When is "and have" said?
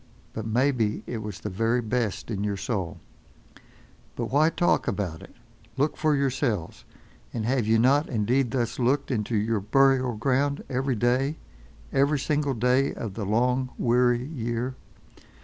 7.35-7.67